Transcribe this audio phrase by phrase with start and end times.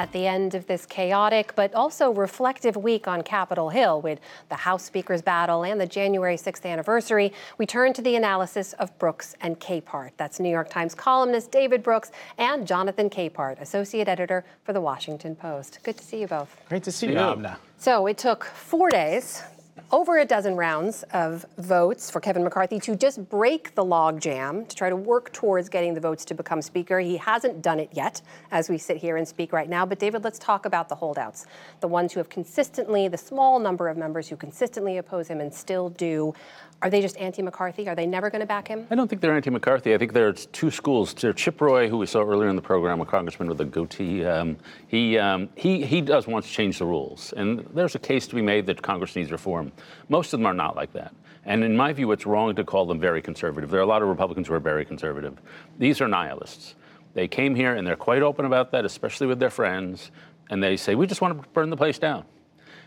[0.00, 4.54] At the end of this chaotic but also reflective week on Capitol Hill with the
[4.54, 9.36] House Speaker's battle and the January 6th anniversary, we turn to the analysis of Brooks
[9.42, 10.12] and Capehart.
[10.16, 15.36] That's New York Times columnist David Brooks and Jonathan Capehart, associate editor for The Washington
[15.36, 15.80] Post.
[15.82, 16.56] Good to see you both.
[16.70, 17.58] Great to see you, Amna.
[17.76, 19.42] So it took four days
[19.92, 24.76] over a dozen rounds of votes for Kevin McCarthy to just break the logjam to
[24.76, 27.00] try to work towards getting the votes to become Speaker.
[27.00, 28.22] He hasn't done it yet
[28.52, 29.84] as we sit here and speak right now.
[29.84, 31.46] But, David, let's talk about the holdouts
[31.80, 35.52] the ones who have consistently, the small number of members who consistently oppose him and
[35.52, 36.34] still do.
[36.82, 37.88] Are they just anti-McCarthy?
[37.88, 38.86] Are they never going to back him?
[38.90, 39.92] I don't think they're anti-McCarthy.
[39.92, 41.12] I think there's two schools.
[41.12, 44.24] There's Chip Roy, who we saw earlier in the program, a congressman with a goatee.
[44.24, 44.56] Um,
[44.88, 47.34] he, um, he, he does want to change the rules.
[47.36, 49.72] And there's a case to be made that Congress needs reform.
[50.08, 51.14] Most of them are not like that.
[51.44, 53.70] And in my view, it's wrong to call them very conservative.
[53.70, 55.38] There are a lot of Republicans who are very conservative.
[55.78, 56.76] These are nihilists.
[57.12, 60.10] They came here and they're quite open about that, especially with their friends.
[60.48, 62.24] And they say, we just want to burn the place down.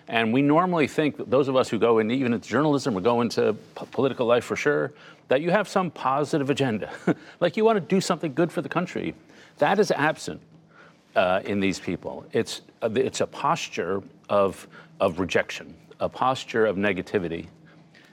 [0.07, 3.21] And we normally think those of us who go in, even into journalism or go
[3.21, 4.91] into p- political life for sure,
[5.29, 6.91] that you have some positive agenda.
[7.39, 9.15] like you want to do something good for the country.
[9.59, 10.41] That is absent
[11.15, 12.25] uh, in these people.
[12.33, 14.67] It's, uh, it's a posture of,
[14.99, 17.47] of rejection, a posture of negativity.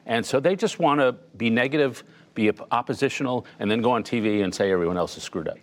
[0.06, 4.44] And so they just want to be negative, be oppositional, and then go on TV
[4.44, 5.58] and say everyone else is screwed up.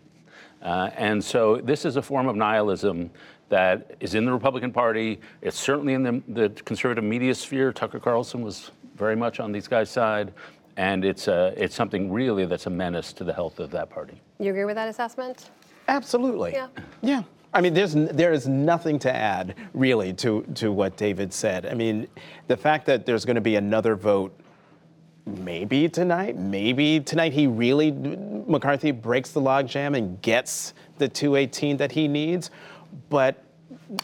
[0.61, 3.09] Uh, and so this is a form of nihilism
[3.49, 5.19] that is in the Republican Party.
[5.41, 7.71] It's certainly in the, the conservative media sphere.
[7.71, 10.33] Tucker Carlson was very much on these guys' side.
[10.75, 14.21] And it's, uh, it's something really that's a menace to the health of that party.
[14.39, 15.49] You agree with that assessment?
[15.87, 16.51] Absolutely.
[16.51, 16.67] Yeah.
[17.01, 17.23] Yeah.
[17.53, 21.65] I mean, there's there is nothing to add really to to what David said.
[21.65, 22.07] I mean,
[22.47, 24.37] the fact that there's going to be another vote,
[25.25, 31.91] maybe tonight, maybe tonight he really McCarthy breaks the logjam and gets the 218 that
[31.91, 32.51] he needs,
[33.09, 33.43] but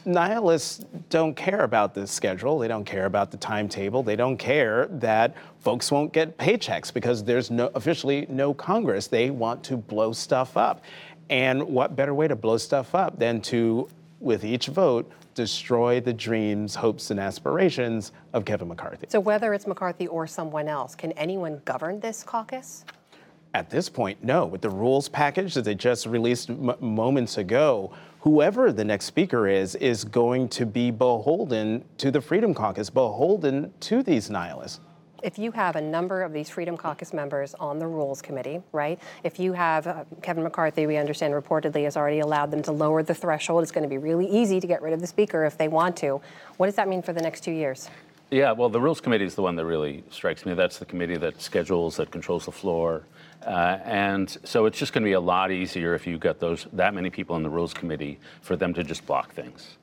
[0.06, 2.60] nihilists don't care about the schedule.
[2.60, 4.04] They don't care about the timetable.
[4.04, 9.08] They don't care that folks won't get paychecks because there's no officially no Congress.
[9.08, 10.84] They want to blow stuff up.
[11.30, 13.88] And what better way to blow stuff up than to,
[14.20, 19.08] with each vote, destroy the dreams, hopes, and aspirations of Kevin McCarthy?
[19.10, 22.86] So, whether it's McCarthy or someone else, can anyone govern this caucus?
[23.56, 24.46] At this point, no.
[24.46, 29.50] With the rules package that they just released m- moments ago, whoever the next speaker
[29.50, 34.80] is, is going to be beholden to the Freedom Caucus, beholden to these nihilists
[35.22, 39.00] if you have a number of these Freedom Caucus members on the Rules Committee, right?
[39.24, 43.02] If you have uh, Kevin McCarthy, we understand reportedly has already allowed them to lower
[43.04, 43.64] the threshold.
[43.64, 45.96] It's going to be really easy to get rid of the Speaker if they want
[45.98, 46.20] to.
[46.58, 47.90] What does that mean for the next two years?
[48.32, 50.56] Yeah, well, the Rules Committee is the one that really strikes me.
[50.56, 53.06] That's the committee that schedules, that controls the floor.
[53.46, 56.68] Uh, and so it's just going to be a lot easier if you get those
[56.74, 59.78] that many people in the Rules Committee for them to just block things.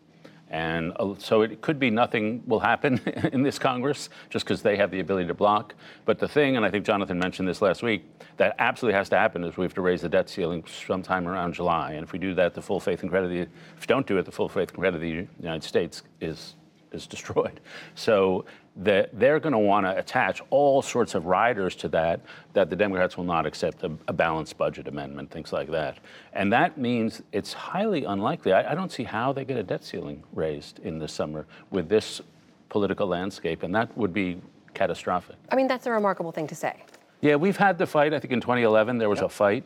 [0.50, 2.98] And uh, so it could be nothing will happen
[3.32, 5.74] in this Congress just because they have the ability to block.
[6.04, 8.04] But the thing, and I think Jonathan mentioned this last week,
[8.36, 11.54] that absolutely has to happen is we have to raise the debt ceiling sometime around
[11.54, 11.92] July.
[11.92, 14.18] And if we do that, the full faith and credit, the, if we don't do
[14.18, 16.56] it, the full faith and credit of the United States is
[16.92, 17.60] is destroyed.
[17.94, 18.44] So
[18.76, 22.20] the, they're going to want to attach all sorts of riders to that
[22.52, 25.98] that the Democrats will not accept a, a, balanced budget amendment, things like that.
[26.32, 28.52] And that means it's highly unlikely.
[28.52, 31.88] I, I don't see how they get a debt ceiling raised in the summer with
[31.88, 32.22] this
[32.68, 34.40] political landscape, and that would be
[34.72, 35.36] catastrophic.
[35.50, 36.82] I mean, that's a remarkable thing to say.
[37.20, 38.14] Yeah, we've had the fight.
[38.14, 39.26] I think in 2011 there was yep.
[39.26, 39.64] a fight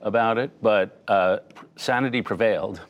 [0.00, 1.38] about it, but uh,
[1.76, 2.80] sanity prevailed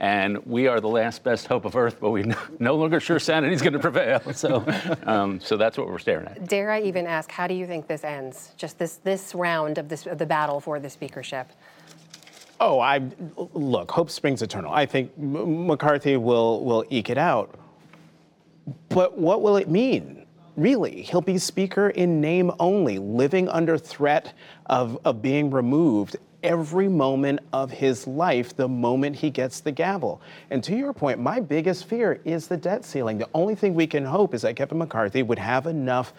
[0.00, 3.54] and we are the last best hope of Earth, but we're no longer sure sanity
[3.54, 4.20] is going to prevail.
[4.34, 4.64] So,
[5.04, 6.48] um, so that's what we're staring at.
[6.48, 8.52] Dare I even ask, how do you think this ends?
[8.56, 11.50] Just this this round of this of the battle for the speakership.
[12.60, 13.00] Oh, I
[13.36, 13.90] look.
[13.90, 14.72] Hope springs eternal.
[14.72, 17.54] I think M- McCarthy will will eke it out.
[18.88, 20.26] But what will it mean?
[20.56, 24.34] Really, he'll be speaker in name only, living under threat
[24.66, 30.20] of, of being removed every moment of his life the moment he gets the gavel.
[30.50, 33.18] And to your point, my biggest fear is the debt ceiling.
[33.18, 36.12] The only thing we can hope is that Kevin McCarthy would have enough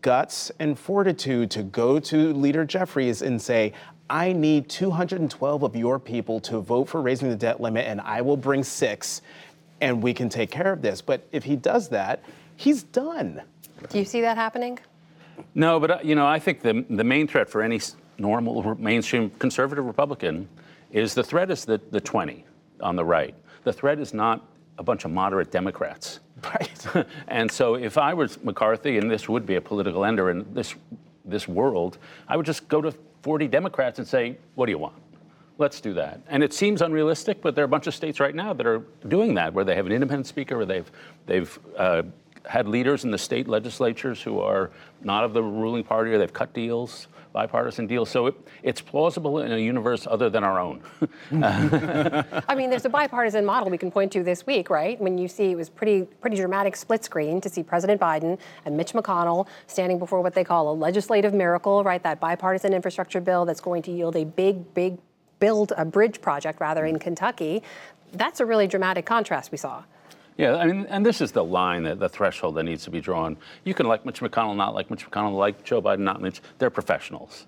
[0.00, 3.72] guts and fortitude to go to Leader Jeffries and say,
[4.08, 8.22] I need 212 of your people to vote for raising the debt limit, and I
[8.22, 9.20] will bring six,
[9.80, 11.02] and we can take care of this.
[11.02, 12.22] But if he does that,
[12.54, 13.42] he's done.
[13.90, 14.78] Do you see that happening?
[15.54, 17.80] No, but uh, you know, I think the the main threat for any
[18.18, 20.48] normal mainstream conservative Republican
[20.92, 22.44] is the threat is the, the 20
[22.80, 23.34] on the right.
[23.64, 24.46] The threat is not
[24.78, 26.20] a bunch of moderate Democrats.
[26.44, 27.06] Right.
[27.28, 30.74] and so if I was McCarthy, and this would be a political ender in this,
[31.24, 31.98] this world,
[32.28, 34.94] I would just go to 40 Democrats and say, what do you want?
[35.58, 36.20] Let's do that.
[36.28, 38.82] And it seems unrealistic, but there are a bunch of states right now that are
[39.08, 40.90] doing that, where they have an independent speaker, where they've
[41.24, 42.02] they've uh,
[42.44, 44.70] had leaders in the state legislatures who are
[45.02, 48.06] not of the ruling party, or they've cut deals, bipartisan deal.
[48.06, 50.80] So it, it's plausible in a universe other than our own.
[51.32, 54.98] I mean, there's a bipartisan model we can point to this week, right?
[54.98, 58.74] When you see it was pretty pretty dramatic split screen to see President Biden and
[58.74, 62.02] Mitch McConnell standing before what they call a legislative miracle, right?
[62.02, 64.96] That bipartisan infrastructure bill that's going to yield a big, big
[65.38, 67.62] build a bridge project rather in Kentucky.
[68.14, 69.84] That's a really dramatic contrast we saw.
[70.36, 73.00] Yeah, I mean, and this is the line, that, the threshold that needs to be
[73.00, 73.38] drawn.
[73.64, 76.42] You can like Mitch McConnell, not like Mitch McConnell, like Joe Biden, not Mitch.
[76.58, 77.46] They're professionals.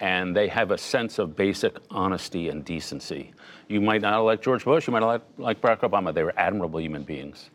[0.00, 3.32] And they have a sense of basic honesty and decency.
[3.66, 6.14] You might not like George Bush, you might not like, like Barack Obama.
[6.14, 7.50] They were admirable human beings.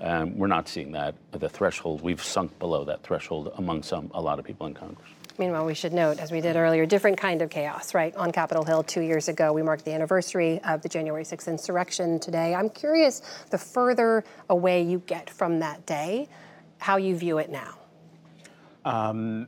[0.00, 1.16] Um, we're not seeing that.
[1.32, 5.08] The threshold, we've sunk below that threshold among some, a lot of people in Congress.
[5.38, 8.12] Meanwhile, we should note, as we did earlier, different kind of chaos, right?
[8.16, 12.18] On Capitol Hill two years ago, we marked the anniversary of the January 6th insurrection
[12.18, 12.56] today.
[12.56, 16.28] I'm curious, the further away you get from that day,
[16.78, 17.78] how you view it now.
[18.84, 19.46] Um,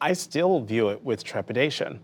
[0.00, 2.00] I still view it with trepidation.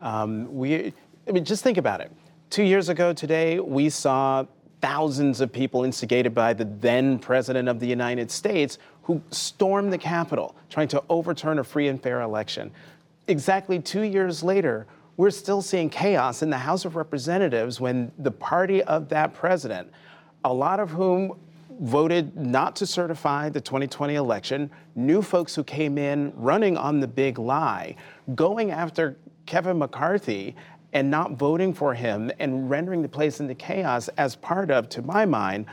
[0.00, 0.94] Um, we,
[1.28, 2.10] I mean, just think about it.
[2.48, 4.46] Two years ago today, we saw
[4.84, 9.96] thousands of people instigated by the then President of the United States who stormed the
[9.96, 12.70] Capitol trying to overturn a free and fair election.
[13.26, 14.86] Exactly two years later,
[15.16, 19.90] we're still seeing chaos in the House of Representatives when the party of that president,
[20.44, 21.32] a lot of whom
[21.80, 27.08] voted not to certify the 2020 election, new folks who came in running on the
[27.08, 27.96] big lie,
[28.34, 29.16] going after
[29.46, 30.54] Kevin McCarthy
[30.94, 35.02] and not voting for him and rendering the place into chaos as part of, to
[35.02, 35.66] my mind,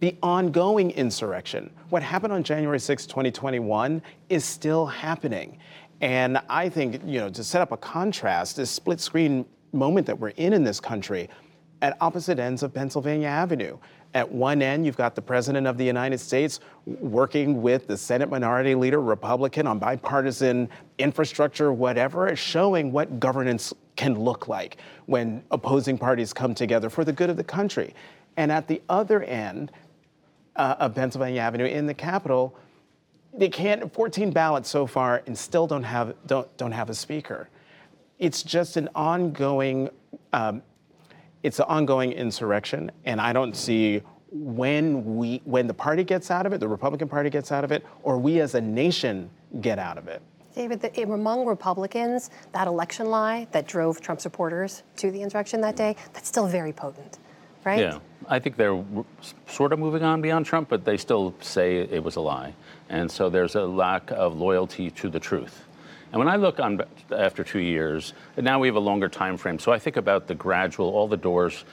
[0.00, 1.70] the ongoing insurrection.
[1.88, 5.58] What happened on January 6, 2021 is still happening.
[6.02, 10.18] And I think, you know, to set up a contrast, this split screen moment that
[10.18, 11.28] we're in in this country,
[11.82, 13.78] at opposite ends of Pennsylvania Avenue.
[14.12, 18.28] At one end, you've got the President of the United States working with the Senate
[18.28, 20.68] Minority Leader, Republican, on bipartisan
[20.98, 27.12] infrastructure, whatever, showing what governance can look like when opposing parties come together for the
[27.12, 27.94] good of the country.
[28.36, 29.70] And at the other end
[30.56, 32.56] uh, of Pennsylvania Avenue in the Capitol,
[33.32, 37.48] they can't 14 ballots so far and still don't have don't don't have a speaker.
[38.18, 39.88] It's just an ongoing
[40.32, 40.62] um,
[41.42, 44.02] it's an ongoing insurrection, and I don't see
[44.32, 47.72] when we when the party gets out of it, the Republican Party gets out of
[47.72, 50.22] it, or we as a nation get out of it.
[50.54, 55.76] David, the, among Republicans, that election lie that drove Trump supporters to the insurrection that
[55.76, 57.18] day, that's still very potent,
[57.64, 57.78] right?
[57.78, 57.98] Yeah,
[58.28, 58.84] I think they're
[59.46, 62.54] sort of moving on beyond Trump, but they still say it was a lie.
[62.88, 65.66] And so there's a lack of loyalty to the truth.
[66.12, 66.80] And when I look on
[67.16, 69.58] after two years, now we have a longer time frame.
[69.58, 71.64] So I think about the gradual, all the doors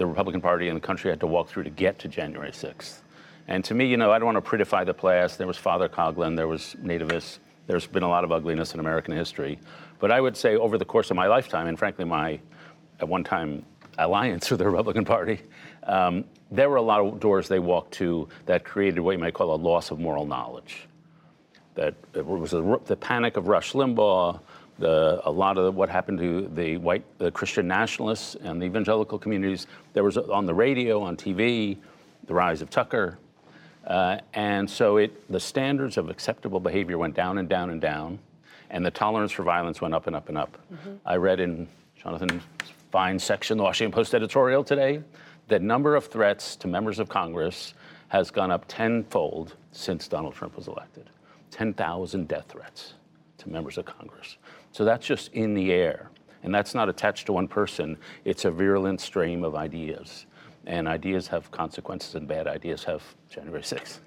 [0.00, 3.00] the Republican Party and the country had to walk through to get to January 6th.
[3.48, 5.36] And to me, you know, I don't want to prettify the past.
[5.36, 7.38] There was Father Coughlin, there was nativists.
[7.66, 9.58] There's been a lot of ugliness in American history.
[9.98, 12.40] But I would say over the course of my lifetime, and frankly, my
[12.98, 13.64] at one time
[13.98, 15.40] alliance with the Republican Party,
[15.82, 19.34] um, there were a lot of doors they walked to that created what you might
[19.34, 20.86] call a loss of moral knowledge
[21.74, 24.40] that it was a, the panic of Rush Limbaugh,
[24.78, 29.18] the, a lot of what happened to the white the Christian nationalists and the evangelical
[29.18, 29.66] communities.
[29.92, 31.76] There was on the radio, on TV,
[32.26, 33.18] the rise of Tucker,
[33.86, 38.18] uh, and so it the standards of acceptable behavior went down and down and down,
[38.70, 40.56] and the tolerance for violence went up and up and up.
[40.72, 40.94] Mm-hmm.
[41.04, 42.40] I read in Jonathan
[42.90, 45.02] Fine's section, the Washington Post editorial today,
[45.48, 47.74] that the number of threats to members of Congress
[48.08, 51.08] has gone up tenfold since Donald Trump was elected.
[51.50, 52.94] 10,000 death threats
[53.38, 54.36] to members of Congress.
[54.72, 56.10] So that's just in the air.
[56.42, 60.26] And that's not attached to one person, it's a virulent stream of ideas.
[60.66, 63.98] And ideas have consequences, and bad ideas have January 6th.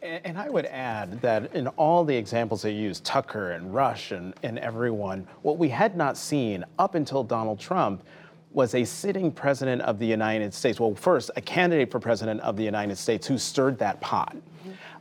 [0.00, 4.32] And I would add that in all the examples they use, Tucker and Rush and,
[4.44, 8.04] and everyone, what we had not seen up until Donald Trump
[8.52, 10.78] was a sitting president of the United States.
[10.78, 14.36] Well, first, a candidate for president of the United States who stirred that pot.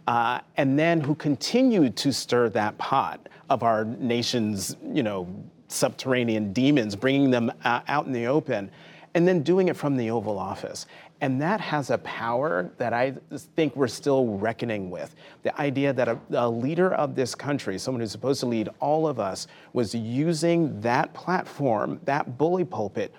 [0.08, 5.28] Uh, and then who continued to stir that pot of our nation's, you know,
[5.68, 8.72] subterranean demons, bringing them uh, out in the open,
[9.14, 10.86] and then doing it from the Oval Office.
[11.20, 13.16] And that has a power that I
[13.56, 15.16] think we're still reckoning with.
[15.42, 19.08] The idea that a, a, leader of this country, someone who's supposed to lead all
[19.08, 23.14] of us, was using that platform, that bully pulpit,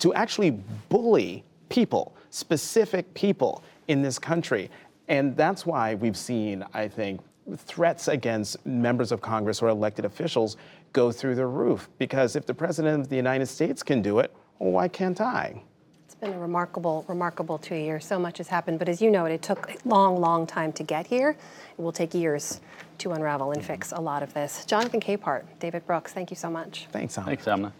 [0.00, 0.50] to actually
[0.88, 4.70] bully people, specific people in this country.
[5.08, 7.20] And that's why we've seen, I think,
[7.56, 10.56] threats against members of Congress or elected officials
[10.92, 11.88] go through the roof.
[11.98, 15.62] Because if the President of the United States can do it, why can't I?
[16.06, 18.06] It's been a remarkable, remarkable two years.
[18.06, 20.82] So much has happened, but as you know, it took a long, long time to
[20.82, 21.30] get here.
[21.30, 22.60] It will take years
[22.98, 24.64] to unravel and fix a lot of this.
[24.64, 26.86] Jonathan Capehart, David Brooks, thank you so much.
[26.92, 27.24] Thanks, Al.
[27.24, 27.72] Thanks, Amna.